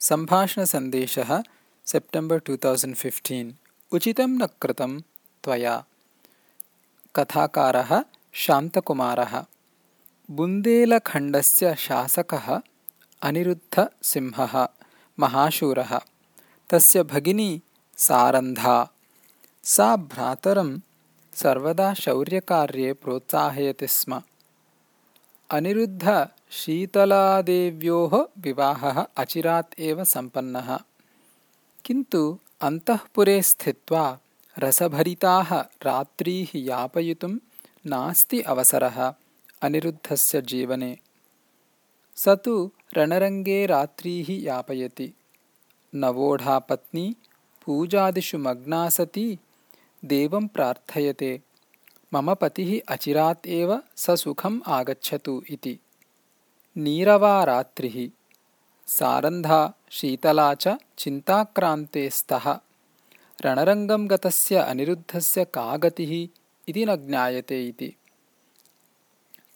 सम्भाषणसन्देशः 0.00 1.42
September 1.86 2.40
two 2.40 2.56
thousand 2.56 2.96
fifteen. 2.96 3.52
उचितं 3.92 4.28
न 4.28 4.46
कृतं 4.46 5.00
त्वया। 5.44 5.84
कथाकारः 7.16 8.04
शान्तकुमारः। 8.32 9.44
बुन्देलखण्डस्य 10.30 11.74
शासकः 11.74 12.60
अनिरुद्धसिंहः 13.22 14.68
महाशूरः। 15.18 16.00
तस्य 16.70 17.02
भगिनी 17.02 17.62
सारन्धा। 17.96 18.88
सा 19.64 19.96
भ्रातरं 19.96 20.78
सर्वदा 21.34 21.94
शौर्यकार्ये 21.94 22.92
प्रोत्साहयति 22.92 23.86
स्म 23.86 24.22
अनिरुद्धशीतलादेव्योः 25.50 28.26
विवाहः 28.38 29.06
अचिरात् 29.16 29.80
एव 29.80 30.04
सम्पन्नः। 30.04 30.78
किन्तु 31.84 32.38
अन्तःपुरे 32.60 33.42
स्थित्वा 33.42 34.18
रसभरिताः 34.58 35.60
रात्रीः 35.60 36.48
यापयितुं 36.54 37.38
नास्ति 37.86 38.40
अवसरः 38.40 39.14
अनिरुद्धस्य 39.62 40.42
जीवने। 40.42 40.98
स 42.16 42.28
तु 42.28 42.70
रणरङ्गे 42.94 43.66
रात्रीः 43.66 44.26
यापयति। 44.30 45.12
नवोढापत्नी 45.94 47.16
पूजादिषु 47.66 48.38
मग्ना 48.38 48.88
सती 48.88 49.38
देवं 50.04 50.46
प्रार्थयते 50.46 51.42
मम 52.14 52.34
पतिः 52.34 52.80
अचिरात् 52.88 53.46
एव 53.46 53.82
ससुखम् 53.96 54.60
आगच्छतु 54.66 55.42
इति। 55.50 55.78
नीरवा 56.76 57.44
रात्रिः 57.44 58.10
सारन्धा 58.86 59.72
शीतला 59.90 60.54
च 60.54 60.68
चिन्ताक्रान्ते 60.98 62.10
स्तः। 62.10 62.58
रणरङ्गं 63.44 64.10
गतस्य 64.10 64.56
अनिरुद्धस्य 64.56 65.44
का 65.44 65.76
गतिः 65.76 66.38
इति 66.68 66.84
न 66.84 66.96
ज्ञायते 66.96 67.66
इति। 67.66 67.96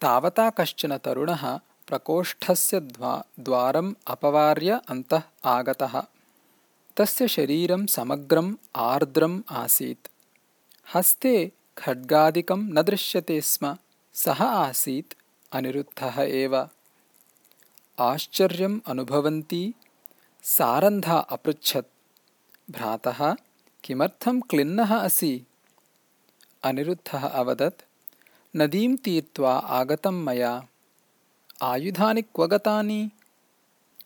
तावता 0.00 0.50
कश्चन 0.50 0.96
तरुणः 0.96 1.58
प्रकोष्ठस्य 1.86 2.80
द्वारम् 3.40 3.94
अपवार्य 4.06 4.80
अन्तः 4.88 5.22
आगतः। 5.44 6.02
तस्य 6.96 7.28
शरीरं 7.28 7.86
समग्रम् 7.86 8.56
आर्द्रम् 8.76 9.42
आसीत्। 9.50 10.08
हस्ते 10.94 11.52
खड्गादिकं 11.78 12.56
न 12.56 12.82
दृश्यते 12.82 13.40
स्म 13.40 13.76
सः 14.14 14.44
आसीत् 14.44 15.14
अनिरुद्धः 15.52 16.22
एव। 16.22 16.68
आश्चर्यम् 17.98 18.80
अनुभवन्ती 18.86 19.74
सारन्धा 20.42 21.18
अपृच्छत्। 21.18 21.86
भ्रातः 22.70 23.34
किमर्थं 23.84 24.40
क्लिन्नः 24.40 24.96
असि? 24.96 25.46
अनिरुद्धः 26.62 27.28
अवदत् 27.28 27.82
नदीं 28.56 28.96
तीर्त्वा 28.96 29.58
आगतं 29.58 30.24
मया। 30.24 30.66
आयुधानि 31.62 32.22
क्व 32.22 32.46
गतानि? 32.46 33.10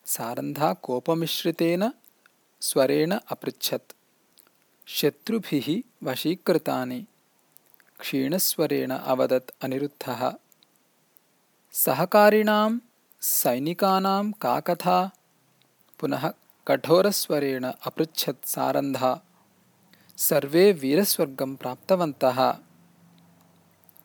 सारन्धा 0.07 0.75
कोपमिश्रितेन 0.75 1.93
स्वरेण 2.61 3.19
अपृच्छत्। 3.29 3.93
शत्रुभिः 4.87 5.83
वशीकृतानि 6.03 7.07
क्षीणस्वरेण 8.01 8.91
अवदत् 8.91 9.65
अनिरुद्धः। 9.65 10.33
सहकारिणां 11.73 12.79
सैनिकानां 13.21 14.33
का 14.33 14.61
कथा 14.61 15.11
पुनः 15.99 16.33
कठोरस्वरेण 16.69 17.65
अपृच्छत् 17.65 18.49
सारन्धा। 18.49 19.21
सर्वे 20.17 20.73
वीरस्वर्गं 20.73 21.57
प्राप्तवन्तः। 21.57 22.57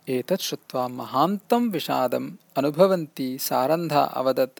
एतत् 0.10 0.42
श्रुत्वा 0.42 0.88
महान्तं 0.88 1.70
विषादम् 1.70 2.32
अनुभवन्ती 2.58 3.38
सारन्धा 3.38 4.02
अवदत्। 4.02 4.60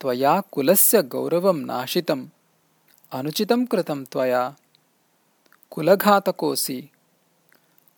त्वया 0.00 0.40
कुलस्य 0.40 1.02
गौरवं 1.02 1.56
नाशितम्। 1.56 2.28
अनुचितं 3.12 3.66
कृतं 3.66 4.04
त्वया। 4.04 4.56
कुलघातकोऽसि 5.70 6.90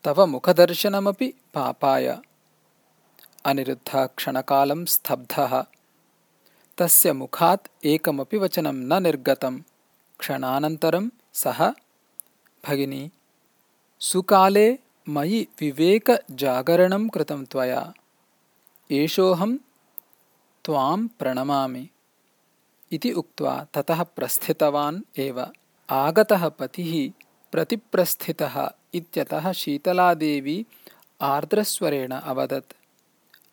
तव 0.05 0.27
मुखदर्शनमपि 0.27 1.35
पापाय। 1.55 2.19
अनिरुद्धः 3.45 4.07
क्षणकालं 4.07 4.85
स्तब्धः। 4.85 5.65
तस्य 6.79 7.13
मुखात् 7.13 7.87
एकमपि 7.87 8.37
वचनं 8.37 8.73
न 8.73 9.03
निर्गतम्। 9.03 9.61
क्षणानन्तरं 10.19 11.11
सः 11.33 11.71
भगिनी 12.69 13.11
सुकाले 14.01 14.79
मयि 15.09 15.47
विवेकजागरणं 15.61 17.09
कृतं 17.09 17.45
त्वया। 17.45 17.95
एषोऽहं 18.91 19.57
त्वां 20.65 21.09
प्रणमामि 21.09 21.89
इति 22.93 23.13
उक्त्वा 23.13 23.67
ततः 23.75 24.03
प्रस्थितवान् 24.03 25.01
एव। 25.19 25.53
आगतः 25.91 26.49
पतिः 26.49 27.13
प्रतिप्रस्थितः 27.53 28.71
इत्यतः 28.95 29.53
शीतलादेवी 29.53 30.67
आर्द्रस्वरेण 31.21 32.13
अवदत्। 32.13 32.73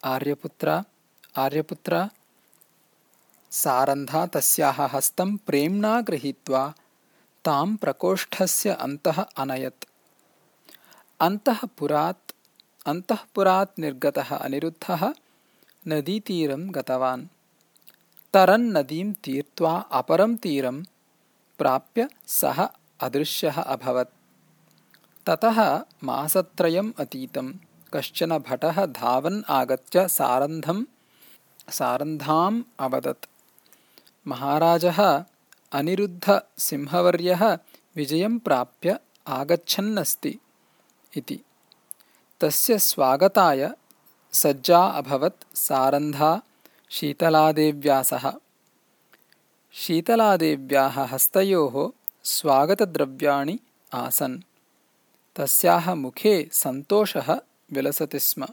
आर्यपुत्र 0.03 0.84
आर्यपुत्र 1.36 2.09
सारन्धा 3.52 4.25
तस्याः 4.25 4.81
हस्तं 4.86 5.36
प्रेम्णा 5.38 6.02
गृहीत्वा 6.02 6.74
तां 7.46 7.75
प्रकोष्ठस्य 7.75 8.70
अन्तः 8.70 9.22
अनयत्। 9.38 9.86
अन्तःपुरात् 11.20 12.31
अन्तःपुरात् 12.86 13.80
निर्गतः 13.80 14.36
अनिरुद्धः 14.36 15.14
नदीतीरं 15.88 16.68
गतवान्। 16.75 17.25
तरन्नदीं 18.34 19.14
तीर्त्वा 19.14 19.74
अपरं 19.80 20.36
तीरं 20.36 20.84
प्राप्य 21.58 22.09
सः 22.28 22.68
अदृश्यः 23.00 23.62
अभवत् 23.62 24.16
ततः 25.29 25.85
मासत्रयम् 26.03 26.93
अतीतं 26.99 27.53
कश्चन 27.93 28.38
भटः 28.38 28.85
धावन् 28.85 29.43
आगत्य 29.49 30.07
सारन्धं 30.07 30.83
सारन्धाम् 31.69 32.63
अवदत्। 32.79 33.25
महाराजः 34.27 35.23
अनिरुद्धसिंहवर्यः 35.71 37.57
विजयं 37.95 38.39
प्राप्य 38.39 38.99
आगच्छन्नस्ति 39.27 40.39
इति। 41.17 41.39
तस्य 42.41 42.79
स्वागताय 42.79 43.71
सज्जा 44.31 44.83
अभवत् 44.85 45.57
सारन्धा 45.57 46.41
शीतलादेव्या 46.89 48.03
सह 48.03 48.33
शीतलादेव्याः 49.71 51.03
हस्तयोः 51.03 51.89
स्वागतद्रव्याणि 52.23 53.59
आसन् 53.94 54.39
तस्याः 55.38 55.94
मुखे 55.96 56.36
सन्तोषः 56.52 57.30
विलसति 57.74 58.20
स्म 58.20 58.46